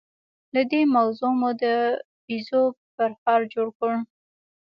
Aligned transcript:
له 0.53 0.61
دې 0.71 0.81
موضوع 0.95 1.31
مو 1.39 1.49
د 1.63 1.63
بيزو 2.25 2.63
پرهار 2.95 3.41
جوړ 3.53 3.67
کړ. 3.79 3.93